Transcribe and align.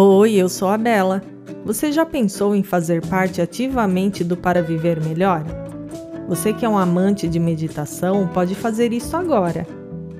Oi, 0.00 0.34
eu 0.34 0.48
sou 0.48 0.68
a 0.68 0.78
Bela. 0.78 1.20
Você 1.64 1.90
já 1.90 2.06
pensou 2.06 2.54
em 2.54 2.62
fazer 2.62 3.04
parte 3.08 3.42
ativamente 3.42 4.22
do 4.22 4.36
Para 4.36 4.62
Viver 4.62 5.02
Melhor? 5.02 5.42
Você 6.28 6.52
que 6.52 6.64
é 6.64 6.68
um 6.68 6.78
amante 6.78 7.26
de 7.26 7.40
meditação 7.40 8.28
pode 8.28 8.54
fazer 8.54 8.92
isso 8.92 9.16
agora 9.16 9.66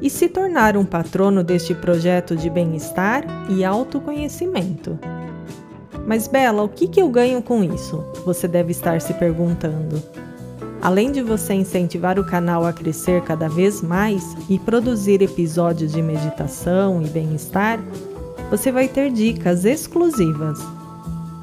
e 0.02 0.10
se 0.10 0.28
tornar 0.28 0.76
um 0.76 0.84
patrono 0.84 1.44
deste 1.44 1.76
projeto 1.76 2.34
de 2.34 2.50
bem-estar 2.50 3.24
e 3.48 3.64
autoconhecimento. 3.64 4.98
Mas, 6.04 6.26
Bela, 6.26 6.64
o 6.64 6.68
que, 6.68 6.88
que 6.88 7.00
eu 7.00 7.08
ganho 7.08 7.40
com 7.40 7.62
isso? 7.62 8.04
Você 8.24 8.48
deve 8.48 8.72
estar 8.72 9.00
se 9.00 9.14
perguntando. 9.14 10.02
Além 10.82 11.12
de 11.12 11.22
você 11.22 11.54
incentivar 11.54 12.18
o 12.18 12.24
canal 12.24 12.66
a 12.66 12.72
crescer 12.72 13.22
cada 13.22 13.48
vez 13.48 13.80
mais 13.80 14.24
e 14.50 14.58
produzir 14.58 15.22
episódios 15.22 15.92
de 15.92 16.02
meditação 16.02 17.00
e 17.00 17.08
bem-estar, 17.08 17.78
você 18.50 18.72
vai 18.72 18.88
ter 18.88 19.10
dicas 19.10 19.64
exclusivas. 19.64 20.58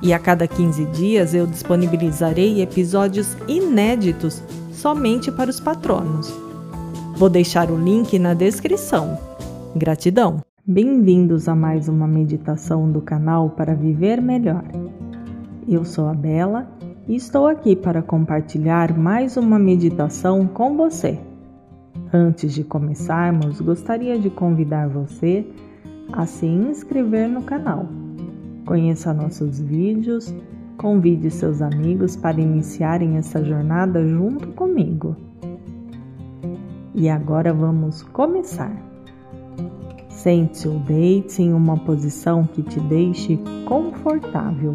E 0.02 0.12
a 0.12 0.20
cada 0.20 0.48
15 0.48 0.86
dias 0.86 1.34
eu 1.34 1.46
disponibilizarei 1.46 2.62
episódios 2.62 3.36
inéditos 3.48 4.44
somente 4.72 5.32
para 5.32 5.50
os 5.50 5.60
patronos. 5.60 6.34
Vou 7.16 7.30
deixar 7.30 7.72
o 7.72 7.78
link 7.78 8.18
na 8.20 8.34
descrição. 8.34 9.18
Gratidão! 9.76 10.42
Bem-vindos 10.66 11.48
a 11.48 11.56
mais 11.56 11.88
uma 11.88 12.08
meditação 12.08 12.92
do 12.92 13.00
canal 13.00 13.52
para 13.52 13.76
viver 13.76 14.20
melhor. 14.20 14.64
Eu 15.68 15.86
sou 15.86 16.08
a 16.08 16.14
Bela 16.14 16.68
e 17.08 17.16
estou 17.16 17.48
aqui 17.48 17.76
para 17.76 18.02
compartilhar 18.02 18.98
mais 18.98 19.38
uma 19.38 19.60
meditação 19.60 20.48
com 20.48 20.76
você. 20.76 21.20
Antes 22.12 22.54
de 22.54 22.64
começarmos, 22.64 23.62
gostaria 23.62 24.18
de 24.18 24.30
convidar 24.30 24.90
você 24.90 25.46
a 26.12 26.26
se 26.26 26.46
inscrever 26.46 27.28
no 27.28 27.42
canal. 27.44 27.88
Conheça 28.66 29.14
nossos 29.14 29.60
vídeos, 29.60 30.34
convide 30.78 31.30
seus 31.30 31.62
amigos 31.62 32.16
para 32.16 32.42
iniciarem 32.42 33.18
essa 33.18 33.44
jornada 33.44 34.06
junto 34.08 34.48
comigo. 34.50 35.16
E 36.94 37.10
agora 37.10 37.54
vamos 37.54 38.02
começar. 38.04 38.76
Sente-se 40.10 40.68
ou 40.68 40.80
deite-se 40.80 41.44
em 41.44 41.54
uma 41.54 41.78
posição 41.78 42.46
que 42.46 42.64
te 42.64 42.80
deixe 42.80 43.38
confortável. 43.66 44.74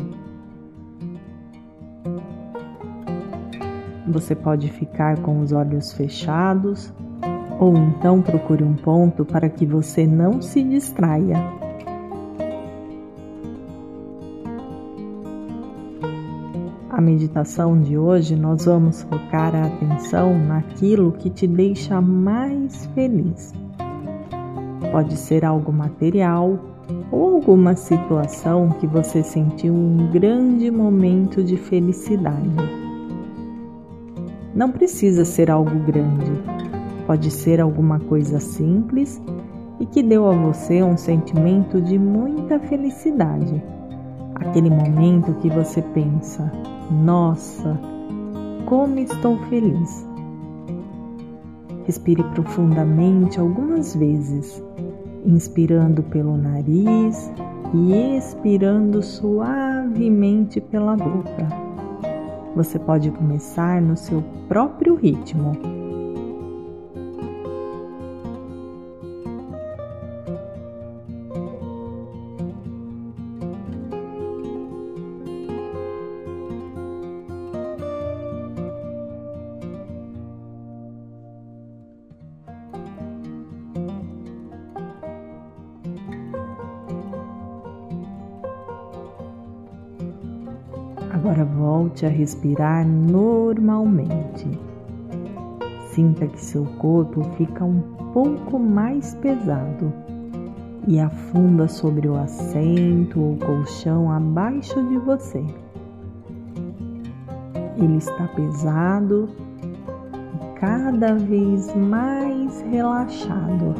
Você 4.07 4.35
pode 4.35 4.71
ficar 4.71 5.21
com 5.21 5.41
os 5.41 5.53
olhos 5.53 5.93
fechados 5.93 6.93
ou 7.61 7.77
então 7.77 8.23
procure 8.23 8.65
um 8.65 8.75
ponto 8.75 9.23
para 9.23 9.51
que 9.51 9.67
você 9.67 10.07
não 10.07 10.41
se 10.41 10.63
distraia. 10.65 11.37
A 16.89 17.01
meditação 17.03 17.79
de 17.79 17.99
hoje 17.99 18.35
nós 18.35 18.65
vamos 18.65 19.03
focar 19.03 19.55
a 19.55 19.67
atenção 19.67 20.39
naquilo 20.39 21.13
que 21.13 21.29
te 21.29 21.47
deixa 21.47 22.01
mais 22.01 22.87
feliz. 22.95 23.53
Pode 24.91 25.17
ser 25.17 25.45
algo 25.45 25.71
material 25.71 26.59
ou 27.13 27.37
alguma 27.37 27.77
situação 27.77 28.71
que 28.71 28.87
você 28.87 29.23
sentiu 29.23 29.75
um 29.75 30.11
grande 30.11 30.71
momento 30.71 31.45
de 31.45 31.57
felicidade. 31.57 32.51
Não 34.55 34.73
precisa 34.73 35.25
ser 35.25 35.51
algo 35.51 35.79
grande, 35.81 36.33
Pode 37.11 37.29
ser 37.29 37.61
alguma 37.61 37.99
coisa 37.99 38.39
simples 38.39 39.21
e 39.81 39.87
que 39.87 40.01
deu 40.01 40.29
a 40.29 40.33
você 40.33 40.81
um 40.81 40.97
sentimento 40.97 41.83
de 41.83 41.99
muita 41.99 42.61
felicidade. 42.61 43.61
Aquele 44.37 44.71
momento 44.71 45.35
que 45.41 45.51
você 45.51 45.83
pensa: 45.83 46.53
nossa, 46.89 47.77
como 48.65 49.01
estou 49.01 49.37
feliz. 49.49 50.07
Respire 51.85 52.23
profundamente 52.33 53.41
algumas 53.41 53.93
vezes, 53.97 54.63
inspirando 55.27 56.05
pelo 56.05 56.37
nariz 56.37 57.29
e 57.75 58.17
expirando 58.19 59.03
suavemente 59.03 60.61
pela 60.61 60.95
boca. 60.95 61.49
Você 62.55 62.79
pode 62.79 63.11
começar 63.11 63.83
no 63.83 63.97
seu 63.97 64.23
próprio 64.47 64.95
ritmo 64.95 65.80
Agora 91.21 91.45
volte 91.45 92.07
a 92.07 92.09
respirar 92.09 92.89
normalmente. 92.89 94.49
Sinta 95.91 96.27
que 96.27 96.41
seu 96.41 96.65
corpo 96.79 97.23
fica 97.37 97.63
um 97.63 97.83
pouco 98.15 98.59
mais 98.59 99.15
pesado 99.17 99.93
e 100.89 100.99
afunda 100.99 101.69
sobre 101.69 102.09
o 102.09 102.17
assento 102.17 103.21
ou 103.21 103.37
colchão 103.37 104.11
abaixo 104.11 104.83
de 104.89 104.97
você. 104.97 105.45
Ele 107.77 107.99
está 107.99 108.27
pesado 108.29 109.29
e 110.15 110.59
cada 110.59 111.17
vez 111.17 111.77
mais 111.77 112.63
relaxado. 112.63 113.75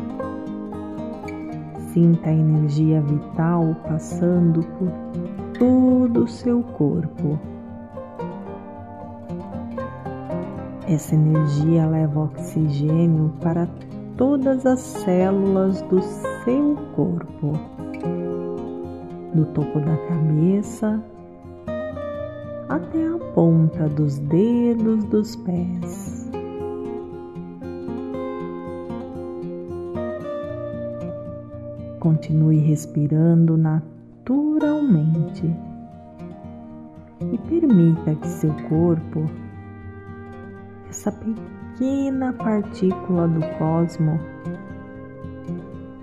Sinta 1.95 2.29
a 2.29 2.35
energia 2.35 3.01
vital 3.01 3.75
passando 3.89 4.63
por 4.79 5.50
todo 5.91 6.23
o 6.23 6.29
seu 6.29 6.63
corpo. 6.63 7.37
Essa 10.87 11.17
energia 11.17 11.85
leva 11.85 12.27
oxigênio 12.27 13.33
para 13.41 13.69
todas 14.17 14.65
as 14.67 14.79
células 14.79 15.83
do 15.83 16.01
seu 16.01 16.77
corpo, 16.95 17.55
do 19.35 19.45
topo 19.47 19.81
da 19.81 19.97
cabeça 19.97 21.03
até 22.69 23.09
a 23.09 23.19
ponta 23.35 23.89
dos 23.89 24.19
dedos 24.21 25.03
dos 25.07 25.35
pés. 25.35 26.31
Continue 31.99 32.59
respirando 32.59 33.57
na 33.57 33.83
naturalmente 34.31 35.70
e 37.21 37.39
permita 37.39 38.15
que 38.15 38.27
seu 38.27 38.53
corpo, 38.69 39.25
essa 40.89 41.13
pequena 41.13 42.33
partícula 42.33 43.29
do 43.29 43.41
cosmo, 43.59 44.19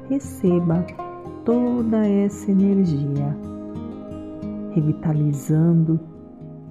receba 0.10 0.86
toda 1.44 2.08
essa 2.08 2.52
energia, 2.52 3.36
revitalizando 4.74 6.00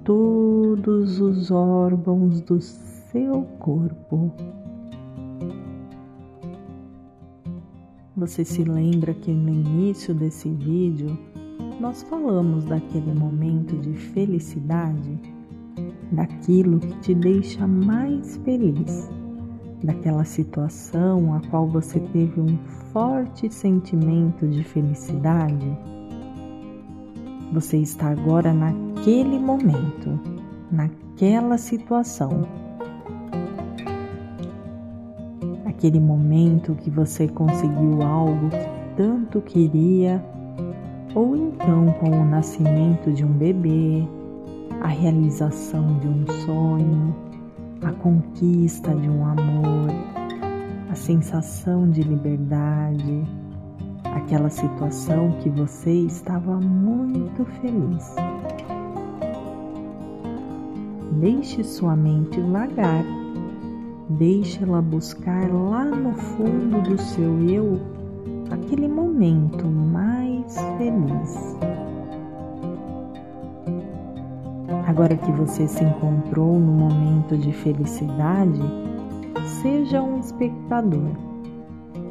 todos 0.03 1.19
os 1.19 1.51
órgãos 1.51 2.41
do 2.41 2.61
seu 2.61 3.43
corpo. 3.59 4.31
Você 8.15 8.43
se 8.43 8.63
lembra 8.63 9.13
que 9.13 9.31
no 9.31 9.49
início 9.49 10.15
desse 10.15 10.49
vídeo 10.49 11.15
nós 11.79 12.03
falamos 12.03 12.65
daquele 12.65 13.13
momento 13.13 13.75
de 13.77 13.93
felicidade, 13.93 15.19
daquilo 16.11 16.79
que 16.79 16.99
te 16.99 17.13
deixa 17.13 17.67
mais 17.67 18.37
feliz, 18.37 19.09
daquela 19.83 20.25
situação 20.25 21.33
a 21.35 21.41
qual 21.49 21.67
você 21.67 21.99
teve 21.99 22.41
um 22.41 22.57
forte 22.91 23.53
sentimento 23.53 24.47
de 24.47 24.63
felicidade. 24.63 25.77
Você 27.53 27.77
está 27.77 28.09
agora 28.09 28.53
naquele 28.53 29.39
momento, 29.39 30.19
naquela 30.71 31.57
situação. 31.57 32.41
Aquele 35.65 35.99
momento 35.99 36.73
que 36.75 36.89
você 36.89 37.27
conseguiu 37.27 38.01
algo 38.01 38.49
que 38.49 38.95
tanto 38.95 39.39
queria 39.41 40.23
ou 41.17 41.35
então 41.35 41.91
com 41.93 42.11
o 42.11 42.23
nascimento 42.23 43.11
de 43.11 43.25
um 43.25 43.31
bebê, 43.31 44.07
a 44.81 44.87
realização 44.87 45.97
de 45.97 46.07
um 46.07 46.23
sonho, 46.45 47.15
a 47.81 47.91
conquista 47.91 48.93
de 48.93 49.09
um 49.09 49.25
amor, 49.25 49.89
a 50.91 50.93
sensação 50.93 51.89
de 51.89 52.03
liberdade, 52.03 53.23
aquela 54.13 54.47
situação 54.47 55.31
que 55.41 55.49
você 55.49 55.91
estava 55.91 56.59
muito 56.59 57.43
feliz. 57.61 58.15
Deixe 61.13 61.63
sua 61.63 61.95
mente 61.95 62.39
vagar, 62.41 63.03
deixe-la 64.07 64.83
buscar 64.83 65.51
lá 65.51 65.83
no 65.83 66.13
fundo 66.13 66.79
do 66.87 67.01
seu 67.01 67.41
eu 67.49 67.97
aquele 68.51 68.87
momento 68.87 69.65
mais 69.65 70.36
feliz. 70.77 71.57
Agora 74.87 75.15
que 75.15 75.31
você 75.31 75.67
se 75.67 75.83
encontrou 75.83 76.59
no 76.59 76.71
momento 76.71 77.37
de 77.37 77.51
felicidade, 77.51 78.61
seja 79.61 80.01
um 80.01 80.19
espectador. 80.19 81.11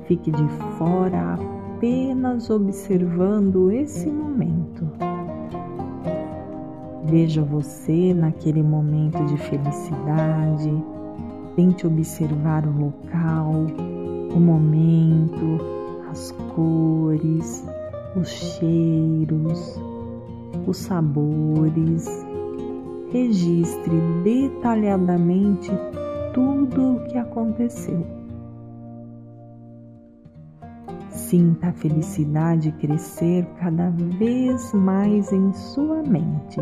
Fique 0.06 0.30
de 0.30 0.48
fora 0.78 1.34
apenas 1.76 2.48
observando 2.48 3.72
esse 3.72 4.08
momento. 4.08 4.88
Veja 7.04 7.42
você 7.42 8.12
naquele 8.14 8.62
momento 8.62 9.24
de 9.26 9.36
felicidade. 9.36 10.84
Tente 11.54 11.86
observar 11.86 12.66
o 12.66 12.78
local, 12.78 13.52
o 14.34 14.38
momento, 14.38 15.58
as 16.10 16.32
cores, 16.54 17.66
os 18.16 18.28
cheiros, 18.28 19.80
os 20.66 20.76
sabores. 20.78 22.06
Registre 23.12 23.94
detalhadamente 24.24 25.70
tudo 26.34 26.96
o 26.96 27.04
que 27.04 27.16
aconteceu. 27.16 28.04
Sinta 31.10 31.68
a 31.68 31.72
felicidade 31.72 32.72
crescer 32.72 33.46
cada 33.58 33.90
vez 33.90 34.72
mais 34.72 35.32
em 35.32 35.52
sua 35.52 36.02
mente 36.02 36.60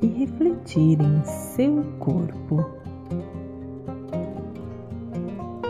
e 0.00 0.06
refletir 0.06 1.00
em 1.00 1.24
seu 1.24 1.82
corpo. 1.98 2.64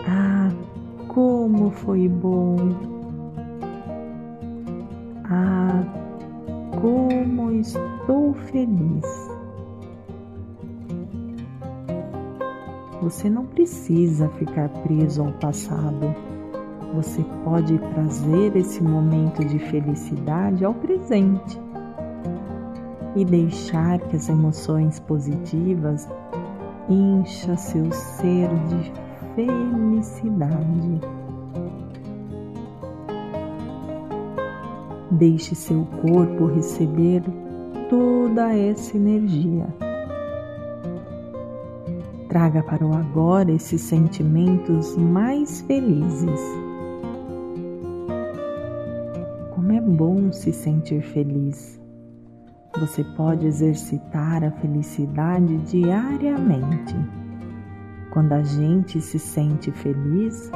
Ah, 0.07 0.49
como 1.07 1.71
foi 1.71 2.07
bom! 2.07 3.04
Estou 7.59 8.33
feliz! 8.33 9.05
Você 13.01 13.29
não 13.29 13.45
precisa 13.45 14.29
ficar 14.29 14.67
preso 14.69 15.21
ao 15.21 15.31
passado. 15.33 16.15
Você 16.95 17.23
pode 17.43 17.77
trazer 17.77 18.55
esse 18.55 18.81
momento 18.81 19.45
de 19.45 19.59
felicidade 19.59 20.65
ao 20.65 20.73
presente 20.73 21.59
e 23.15 23.23
deixar 23.23 23.99
que 23.99 24.15
as 24.15 24.27
emoções 24.27 24.99
positivas 24.99 26.07
encha 26.89 27.55
seu 27.57 27.91
ser 27.91 28.49
de 28.69 28.91
felicidade. 29.35 31.01
Deixe 35.11 35.53
seu 35.53 35.85
corpo 36.01 36.47
receber 36.47 37.21
toda 37.95 38.53
essa 38.53 38.97
energia 38.97 39.67
Traga 42.27 42.61
para 42.61 42.85
o 42.85 42.93
agora 42.93 43.49
esses 43.49 43.79
sentimentos 43.79 44.97
mais 44.97 45.61
felizes. 45.61 46.41
Como 49.51 49.71
é 49.71 49.79
bom 49.79 50.33
se 50.33 50.51
sentir 50.51 51.01
feliz. 51.01 51.79
Você 52.77 53.05
pode 53.15 53.47
exercitar 53.47 54.43
a 54.43 54.51
felicidade 54.51 55.57
diariamente. 55.59 56.95
Quando 58.11 58.33
a 58.33 58.43
gente 58.43 58.99
se 58.99 59.17
sente 59.17 59.71
feliz, 59.71 60.51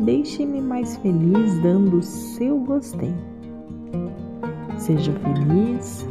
deixe-me 0.01 0.59
mais 0.59 0.97
feliz 0.97 1.59
dando 1.59 1.99
o 1.99 2.03
seu 2.03 2.61
gostei. 2.61 3.13
Seja 4.79 5.13
feliz. 5.13 6.09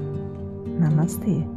Namastê. 0.79 1.56